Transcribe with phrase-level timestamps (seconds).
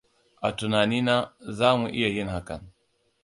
[0.47, 1.15] A tunanina
[1.57, 2.61] za mu iya yin hakan.